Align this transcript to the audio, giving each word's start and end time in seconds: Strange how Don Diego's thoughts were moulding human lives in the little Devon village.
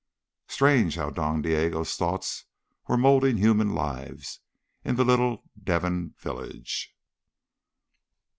Strange 0.47 0.95
how 0.95 1.11
Don 1.11 1.43
Diego's 1.43 1.95
thoughts 1.95 2.45
were 2.87 2.97
moulding 2.97 3.37
human 3.37 3.75
lives 3.75 4.39
in 4.83 4.95
the 4.95 5.05
little 5.05 5.43
Devon 5.63 6.15
village. 6.17 6.97